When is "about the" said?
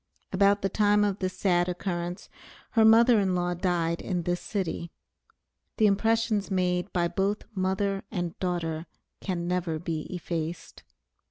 0.33-0.67